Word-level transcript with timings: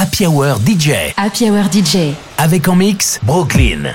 Happy 0.00 0.26
Hour 0.26 0.56
DJ. 0.64 1.12
Happy 1.18 1.50
Hour 1.50 1.64
DJ. 1.70 2.14
Avec 2.38 2.66
en 2.68 2.74
mix 2.74 3.20
Brooklyn. 3.22 3.94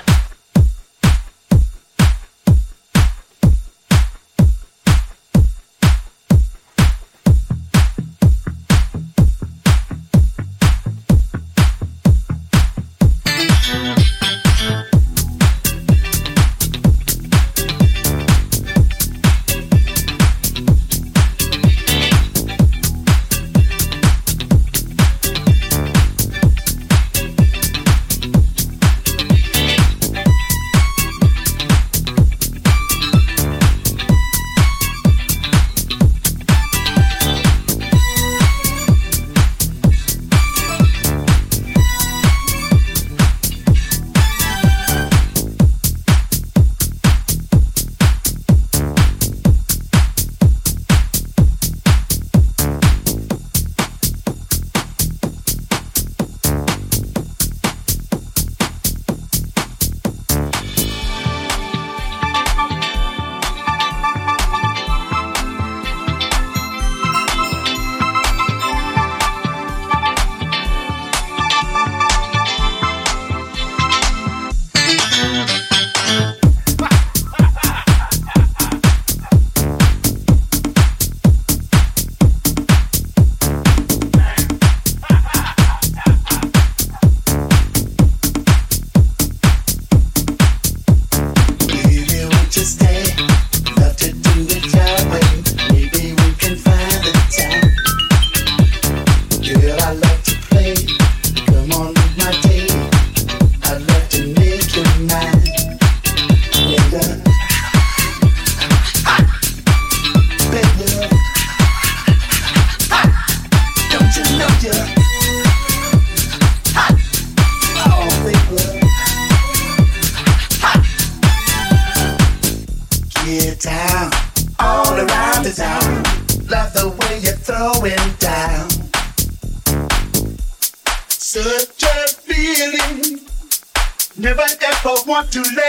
Never 135.35 135.49
felt 135.49 135.64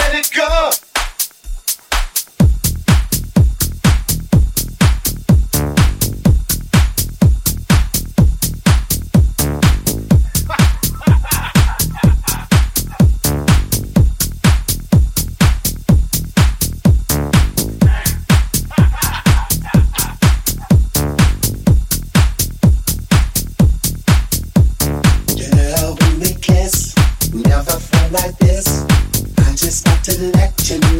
like 30.18 30.95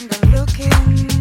kind 0.00 0.12
of 0.12 0.32
looking 0.32 1.19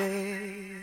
day. 0.00 0.82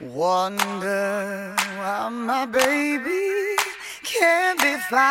Wonder 0.00 1.54
why 1.78 2.08
my 2.08 2.44
baby 2.46 3.24
can't 4.12 4.58
be 4.64 4.74
found. 4.90 5.02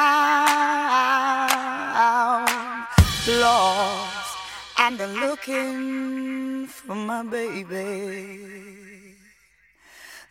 Lost 3.43 4.37
and 4.83 4.99
looking 5.23 6.67
for 6.67 6.95
my 6.95 7.23
baby. 7.23 7.87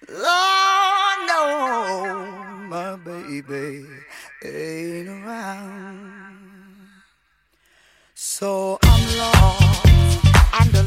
Lord, 0.08 1.18
no, 1.30 1.42
my 2.74 2.90
baby 3.10 3.86
ain't 4.44 5.08
around. 5.08 6.40
So 8.14 8.78
I'm 8.82 9.18
lost. 9.18 9.89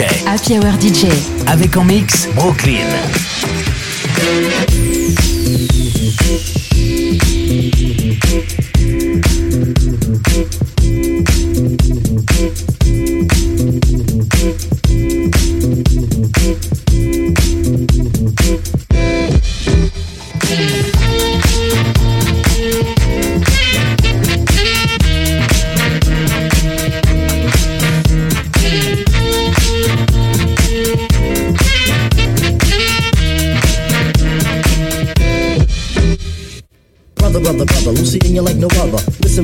DJ. 0.00 0.26
Happy 0.26 0.58
Hour 0.58 0.80
DJ. 0.80 1.06
Avec 1.46 1.76
en 1.76 1.84
mix 1.84 2.26
Brooklyn. 2.34 2.88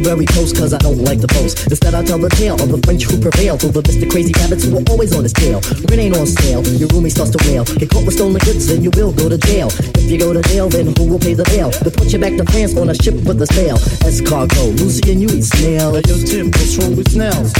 Very 0.06 0.24
close 0.24 0.54
cause 0.54 0.72
I 0.72 0.78
don't 0.78 1.02
like 1.02 1.18
the 1.18 1.26
boast. 1.26 1.66
Instead, 1.66 1.90
I 1.90 2.04
tell 2.06 2.22
the 2.22 2.30
tale 2.30 2.54
of 2.54 2.70
the 2.70 2.78
French 2.86 3.10
who 3.10 3.18
prevail 3.18 3.58
over 3.58 3.82
Mr. 3.82 4.06
Crazy 4.06 4.30
Rabbits 4.38 4.62
who 4.62 4.78
are 4.78 4.86
always 4.86 5.10
on 5.10 5.26
his 5.26 5.34
tail. 5.34 5.58
Rent 5.90 5.98
ain't 5.98 6.14
on 6.14 6.30
sale, 6.30 6.62
your 6.78 6.86
roomie 6.94 7.10
starts 7.10 7.34
to 7.34 7.42
wail. 7.50 7.66
Get 7.66 7.90
caught 7.90 8.06
with 8.06 8.14
stolen 8.14 8.38
goods, 8.38 8.70
then 8.70 8.86
you 8.86 8.94
will 8.94 9.10
go 9.10 9.26
to 9.26 9.34
jail. 9.34 9.66
If 9.98 10.06
you 10.06 10.14
go 10.14 10.30
to 10.30 10.38
jail, 10.46 10.70
then 10.70 10.94
who 10.94 11.10
will 11.10 11.18
pay 11.18 11.34
the 11.34 11.42
bail? 11.50 11.74
To 11.74 11.90
put 11.90 12.14
you 12.14 12.22
back 12.22 12.38
to 12.38 12.46
France 12.46 12.78
on 12.78 12.86
a 12.86 12.94
ship 12.94 13.18
with 13.26 13.42
a 13.42 13.50
sail. 13.50 13.82
As 14.06 14.22
cargo, 14.22 14.70
Lucy 14.78 15.10
and 15.10 15.18
you 15.18 15.26
eat 15.26 15.42
snail. 15.42 15.98
Yo, 15.98 16.14
Tip, 16.22 16.54
what's 16.54 16.78
wrong 16.78 16.94
with 16.94 17.10
snails? 17.10 17.50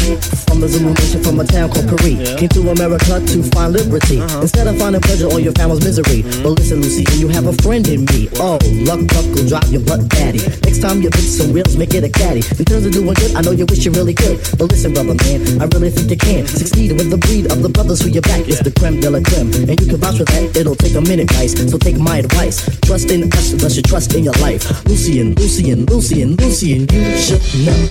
From 0.47 0.63
the 0.63 0.71
Zulu 0.71 0.95
nation, 0.95 1.27
from 1.27 1.43
a 1.43 1.47
town 1.51 1.67
called 1.75 1.91
Paris. 1.91 2.15
Yeah. 2.15 2.39
Came 2.39 2.55
to 2.55 2.71
America 2.71 3.19
to 3.27 3.43
find 3.59 3.75
liberty. 3.75 4.23
Uh-huh. 4.23 4.47
Instead 4.47 4.71
of 4.71 4.79
finding 4.79 5.03
pleasure, 5.03 5.27
all 5.27 5.43
your 5.43 5.57
family's 5.59 5.83
misery. 5.83 6.23
Mm-hmm. 6.23 6.47
But 6.47 6.63
listen, 6.63 6.79
Lucy, 6.79 7.03
you 7.19 7.27
have 7.27 7.51
a 7.51 7.55
friend 7.59 7.83
in 7.91 8.07
me. 8.15 8.31
Oh, 8.39 8.63
luck, 8.87 9.03
luck 9.19 9.27
will 9.35 9.51
drive 9.51 9.67
your 9.75 9.83
butt 9.83 10.07
daddy. 10.15 10.39
Next 10.63 10.79
time 10.79 11.03
you 11.03 11.11
fix 11.11 11.43
some 11.43 11.51
wheels, 11.51 11.75
make 11.75 11.91
it 11.91 12.07
a 12.07 12.09
caddy. 12.09 12.46
In 12.59 12.65
terms 12.65 12.87
of 12.87 12.93
doing 12.93 13.15
good, 13.15 13.35
I 13.35 13.43
know 13.43 13.51
you 13.51 13.67
wish 13.67 13.85
you 13.85 13.93
really 13.93 14.15
could. 14.15 14.39
But 14.59 14.71
listen, 14.71 14.93
brother 14.93 15.15
man, 15.15 15.61
I 15.61 15.67
really 15.75 15.91
think 15.91 16.11
you 16.11 16.17
can 16.17 16.47
succeed 16.47 16.93
with 16.93 17.11
the 17.11 17.19
breed 17.19 17.51
of 17.51 17.63
the 17.63 17.69
brothers 17.69 18.01
who 18.01 18.09
you 18.09 18.21
back. 18.21 18.47
It's 18.49 18.61
the 18.63 18.71
creme 18.71 19.01
de 19.01 19.11
la 19.11 19.21
creme, 19.21 19.53
and 19.69 19.81
you 19.81 19.87
can 19.87 19.97
vouch 19.97 20.19
for 20.19 20.25
that. 20.25 20.57
It'll 20.57 20.77
take 20.77 20.95
a 20.95 21.01
minute, 21.01 21.29
guys. 21.29 21.53
So 21.53 21.79
take 21.79 21.99
my 21.99 22.19
advice. 22.19 22.65
Trust 22.81 23.11
in 23.11 23.33
us, 23.33 23.53
thus 23.53 23.77
you 23.77 23.83
trust 23.83 24.15
in 24.15 24.25
your 24.25 24.39
life. 24.41 24.63
Lucien, 24.87 25.35
Lucien, 25.35 25.87
Lucien, 25.87 26.37
Lucien, 26.37 26.87
you 26.91 27.19
should 27.19 27.43
know. 27.65 27.89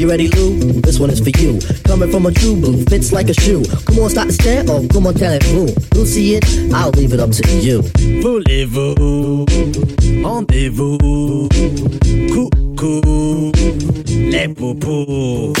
You 0.00 0.08
ready, 0.08 0.28
Lou? 0.28 0.80
This 0.80 0.98
one 0.98 1.10
is 1.10 1.20
for 1.20 1.28
you. 1.28 1.60
Coming 1.84 2.10
from 2.10 2.24
a 2.24 2.32
true 2.32 2.56
blue, 2.56 2.82
fits 2.84 3.12
like 3.12 3.28
a 3.28 3.34
shoe. 3.34 3.62
Come 3.86 3.98
on, 3.98 4.08
start 4.08 4.28
to 4.28 4.32
stare, 4.32 4.62
or 4.70 4.86
come 4.88 5.06
on, 5.06 5.14
tell 5.14 5.32
it 5.32 5.42
who. 5.42 5.66
Who'll 5.94 6.06
see 6.06 6.36
it? 6.36 6.44
I'll 6.72 6.90
leave 6.90 7.12
it 7.12 7.20
up 7.20 7.30
to 7.32 7.48
you. 7.58 7.82
Voulez-vous, 8.22 9.44
rendez-vous, 10.22 11.48
coucou, 12.80 13.52
les 14.08 14.48
poupous. 14.48 15.52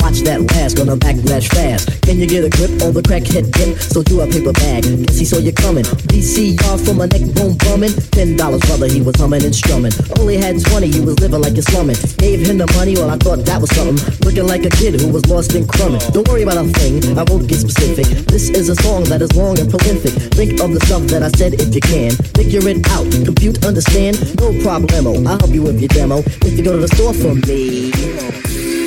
Watch 0.00 0.20
that 0.24 0.40
last, 0.52 0.76
gonna 0.76 0.96
backlash 0.96 1.48
fast. 1.52 2.02
Can 2.02 2.18
you 2.18 2.26
get 2.26 2.44
a 2.44 2.50
grip 2.50 2.70
on 2.82 2.92
the 2.94 3.02
crackhead 3.02 3.52
dip? 3.52 3.78
So 3.78 4.02
do 4.02 4.20
a 4.22 4.26
paper 4.26 4.52
bag. 4.52 4.84
Guess 4.84 5.18
he 5.18 5.24
saw 5.24 5.38
you 5.38 5.52
coming. 5.52 5.84
VCR 5.84 6.78
from 6.84 7.00
a 7.00 7.06
neck 7.06 7.22
bone 7.34 7.56
bumming. 7.58 7.92
Ten 8.10 8.36
dollars, 8.36 8.62
brother, 8.62 8.88
he 8.88 9.00
was 9.02 9.16
humming 9.16 9.44
and 9.44 9.54
strumming. 9.54 9.92
Only 10.18 10.38
had 10.38 10.64
twenty, 10.64 10.88
he 10.88 11.00
was 11.00 11.18
living 11.20 11.42
like 11.42 11.56
a 11.56 11.62
slumming. 11.62 11.96
Gave 12.16 12.40
him 12.40 12.58
the 12.58 12.66
money, 12.74 12.94
well, 12.96 13.10
I 13.10 13.16
thought 13.18 13.44
that 13.44 13.60
was 13.60 13.70
something 13.70 13.82
something. 13.82 14.24
Looking 14.24 14.46
like 14.46 14.64
a 14.64 14.70
kid 14.70 15.00
who 15.00 15.08
was 15.12 15.26
lost 15.26 15.54
in 15.54 15.66
crumbing. 15.66 16.00
Don't 16.12 16.26
worry 16.28 16.42
about 16.42 16.58
a 16.58 16.64
thing, 16.78 17.18
I 17.18 17.24
won't 17.28 17.48
get 17.48 17.58
specific. 17.58 18.06
This 18.26 18.50
is 18.50 18.68
a 18.68 18.76
song 18.76 19.04
that 19.04 19.22
is 19.22 19.32
long 19.34 19.58
and 19.58 19.68
prolific. 19.68 20.12
Think 20.32 20.60
of 20.60 20.72
the 20.72 20.80
stuff 20.86 21.02
that 21.12 21.22
I 21.22 21.30
said 21.36 21.54
if 21.54 21.74
you 21.74 21.80
can. 21.80 22.12
Figure 22.38 22.62
it 22.68 22.86
out, 22.90 23.06
compute, 23.24 23.64
understand. 23.64 24.18
No 24.38 24.52
problemo, 24.62 25.18
I'll 25.26 25.38
help 25.38 25.50
you 25.50 25.62
with 25.62 25.80
your 25.80 25.88
demo. 25.88 26.18
If 26.46 26.56
you 26.56 26.61
go 26.62 26.72
to 26.72 26.78
the 26.78 26.88
store 26.88 27.12
for 27.12 27.34
me, 27.46 27.90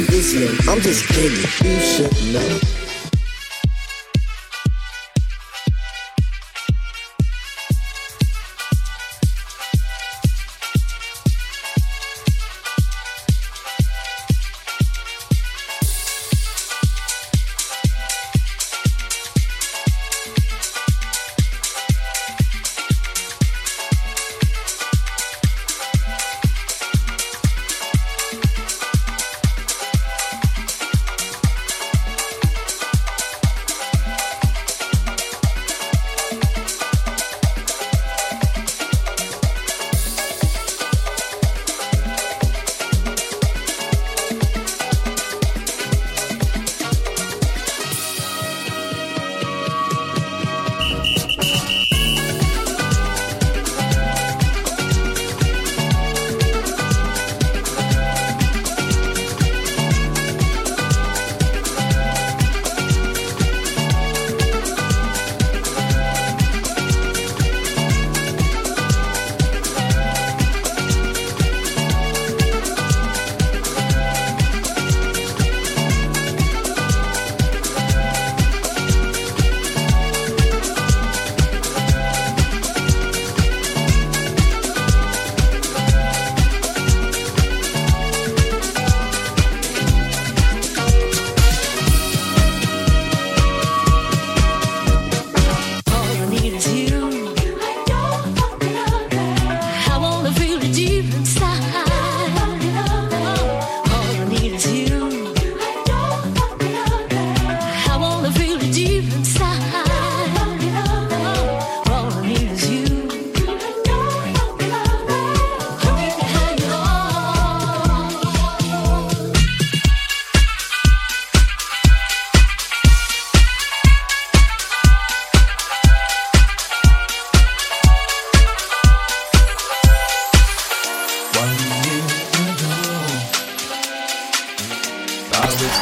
listen, 0.09 0.69
I'm 0.69 0.79
just 0.81 1.05
kidding. 1.07 1.37
You 1.63 1.79
should 1.79 2.33
know. 2.33 2.84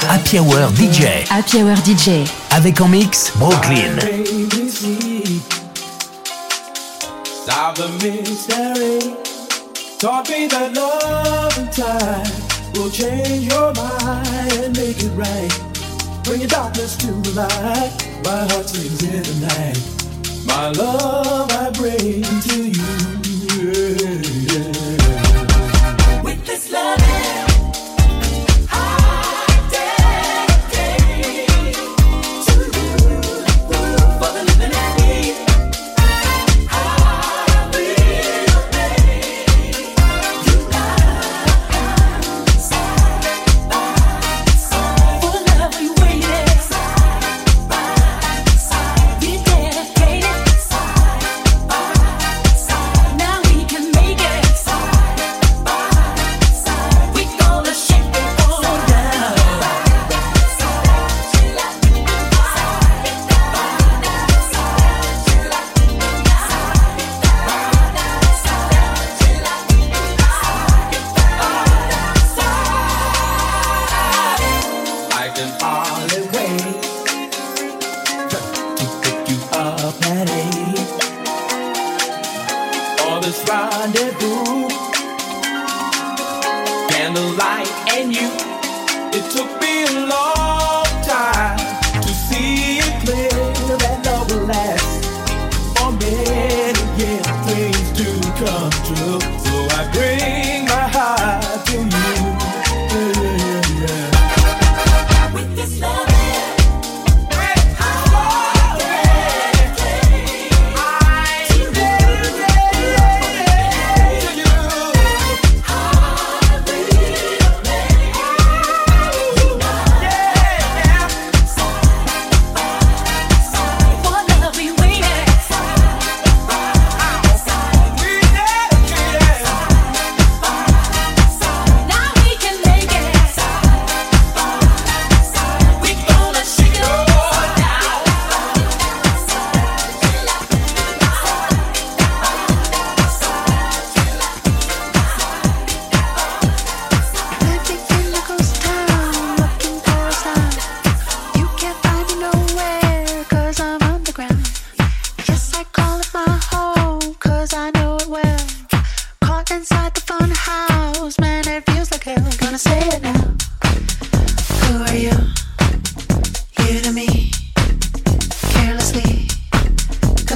Happy 0.07 0.38
Hour 0.38 0.69
DJ. 0.73 1.25
Happy 1.29 1.62
Hour 1.62 1.75
DJ. 1.77 2.27
Avec 2.51 2.79
en 2.79 2.88
mix 2.88 3.31
Brooklyn. 3.38 3.99
Solve 7.45 7.75
the 7.75 7.88
mystery. 8.03 9.15
Taught 9.99 10.29
me 10.29 10.47
that 10.47 10.73
love 10.75 11.57
and 11.57 11.71
time 11.71 12.23
will 12.75 12.91
change 12.91 13.51
your 13.51 13.73
mind 13.73 14.53
and 14.63 14.77
make 14.77 15.01
it 15.01 15.12
right. 15.15 15.51
bringing 16.23 16.47
darkness 16.47 16.95
to 16.97 17.07
the 17.07 17.31
light. 17.31 17.91
My 18.23 18.45
heart 18.53 18.69
sings 18.69 19.03
in 19.03 19.23
the 19.23 19.33
night. 19.47 19.79
My 20.45 20.69
love 20.69 21.51
I 21.51 21.71
bring 21.71 22.23
to 22.23 22.69
you. 22.69 22.83
Yeah. 24.53 26.21
With 26.21 26.45
this 26.45 26.71
love. 26.71 27.22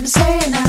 saying 0.08 0.54
I 0.54 0.67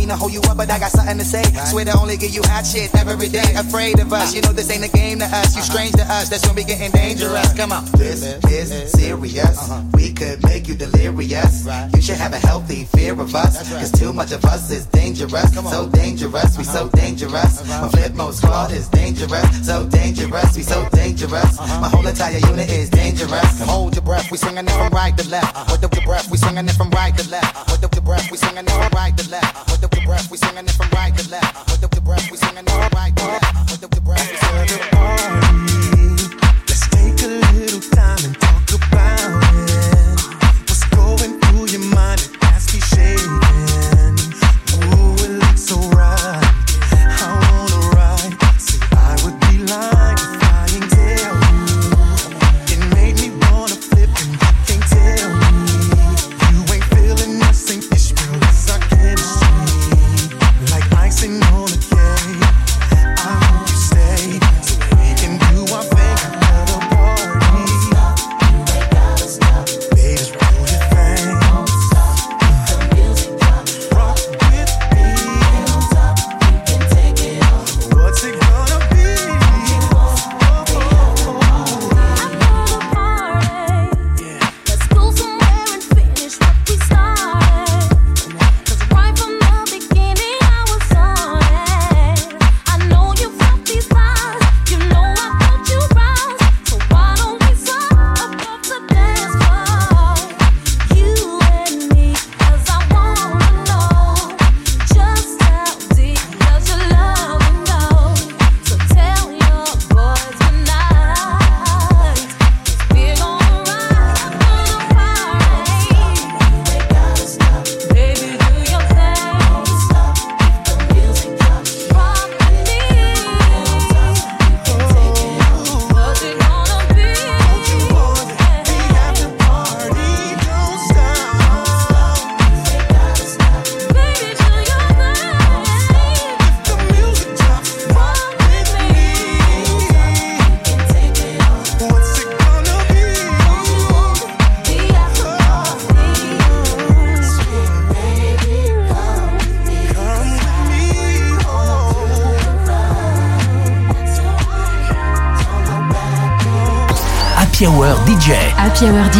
Swear 0.00 0.06
to 0.06 0.16
hold 0.16 0.32
you 0.32 0.40
up, 0.50 0.56
but 0.56 0.70
I 0.70 0.78
got 0.78 0.90
something 0.90 1.18
to 1.18 1.24
say. 1.24 1.42
Swear 1.66 1.84
to 1.84 1.98
only 1.98 2.16
give 2.16 2.34
you 2.34 2.42
hot 2.44 2.66
shit 2.66 2.94
every 2.94 3.28
day. 3.28 3.44
Afraid 3.56 3.80
afraid 3.80 4.00
of 4.00 4.12
us. 4.12 4.34
You 4.34 4.42
know 4.42 4.52
this 4.52 4.70
ain't 4.70 4.84
a 4.84 4.88
game 4.88 5.18
to 5.18 5.24
us. 5.24 5.56
You 5.56 5.62
strange 5.62 5.92
to 5.92 6.02
us. 6.02 6.28
That's 6.28 6.46
when 6.46 6.56
we 6.56 6.64
getting 6.64 6.90
dangerous. 6.90 7.52
Come 7.54 7.72
on. 7.72 7.84
This 7.92 8.22
is 8.22 8.92
serious. 8.92 9.58
Uh-huh. 9.58 9.82
We 9.94 10.12
could 10.12 10.42
make 10.44 10.68
you 10.68 10.74
delirious. 10.74 11.66
You 11.94 12.02
should 12.02 12.16
have 12.16 12.32
a 12.32 12.38
healthy 12.38 12.84
fear 12.84 13.12
of 13.12 13.34
us. 13.34 13.70
Cause 13.70 13.92
too 13.92 14.12
much 14.12 14.32
of 14.32 14.44
us 14.44 14.70
is 14.70 14.86
dangerous. 14.86 15.54
So 15.54 15.88
dangerous, 15.88 16.58
we 16.58 16.64
so 16.64 16.86
uh-huh. 16.86 16.96
dangerous. 16.96 17.68
My 17.68 17.88
Flipmode 17.88 18.34
Squad 18.34 18.72
is 18.72 18.88
dangerous. 18.88 19.66
So 19.66 19.86
dangerous, 19.86 20.56
we 20.56 20.62
so 20.62 20.88
dangerous. 20.92 21.58
Uh-huh. 21.58 21.80
My 21.80 21.88
whole 21.88 22.06
entire 22.06 22.38
unit 22.38 22.68
is 22.70 22.90
dangerous. 22.90 23.19
Hold 23.20 23.94
your 23.94 24.02
breath, 24.02 24.30
we 24.30 24.38
swinging 24.38 24.64
it 24.64 24.70
from 24.70 24.88
right 24.94 25.14
to 25.14 25.28
left. 25.28 25.54
Hold 25.54 25.84
up 25.84 25.94
your 25.94 26.04
breath, 26.04 26.30
we 26.30 26.38
swinging 26.38 26.64
it 26.64 26.72
from 26.72 26.88
right 26.88 27.14
to 27.18 27.30
left. 27.30 27.54
Hold 27.68 27.84
up 27.84 27.94
your 27.94 28.02
breath, 28.02 28.30
we 28.30 28.38
swinging 28.38 28.64
it 28.64 28.70
from 28.70 28.88
right 28.94 29.14
to 29.14 29.30
left. 29.30 29.56
Hold 29.68 29.84
up 29.84 29.94
your 29.94 30.06
breath, 30.06 30.30
we 30.30 30.38
swinging 30.38 30.64
it 30.64 30.70
from 30.70 30.88
right 30.90 31.14
to 31.14 31.30
left. 31.30 31.68
Hold 31.68 31.84
up 31.84 31.94
your 31.94 32.02
breath, 32.02 32.30
we 32.30 32.36
swinging 32.38 32.64
it 32.64 32.70
from 32.70 32.88
right 32.94 33.14
to 33.14 33.24
left. 33.26 33.44
Hold 33.68 33.84
up 33.84 33.92
your 33.94 34.00
breath, 34.00 34.30
we 34.30 34.36
swinging 34.38 34.64
it 34.64 34.80
from 34.80 35.00
right 35.04 35.18
to 35.20 35.36
left. 35.36 36.66
Let's 36.66 36.88
take 36.88 37.22
a 37.22 37.28
little 37.52 37.80
time 37.90 37.99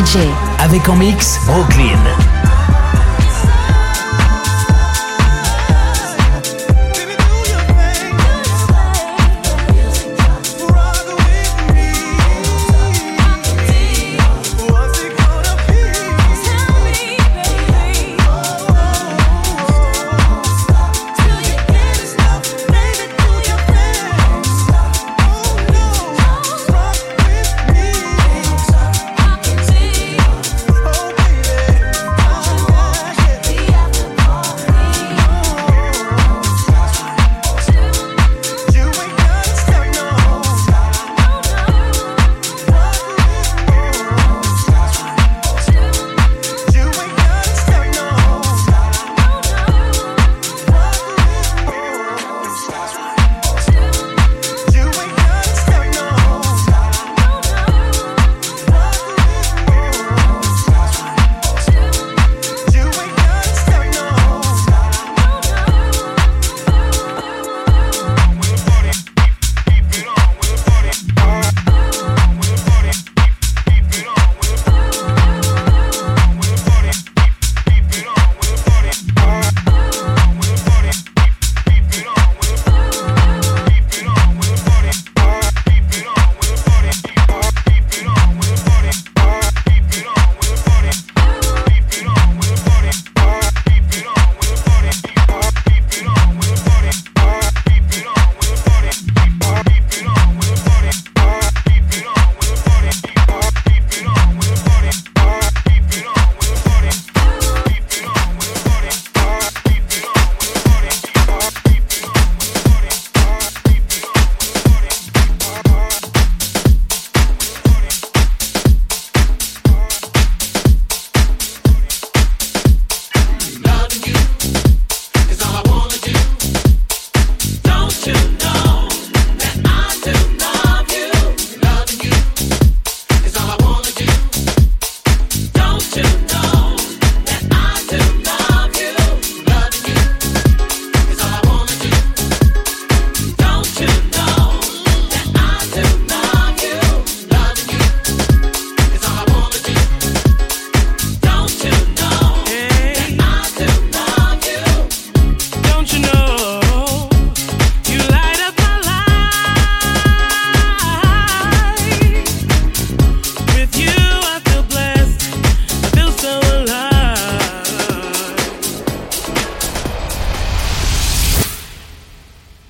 DJ. 0.00 0.18
Avec 0.58 0.88
en 0.88 0.96
mix 0.96 1.38
Brooke. 1.46 1.69